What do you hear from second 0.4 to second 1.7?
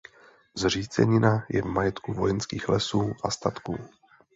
Zřícenina je v